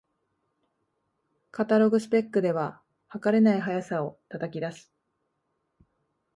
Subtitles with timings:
[1.51, 4.91] カタログスペックでは、はかれない速さを叩き出す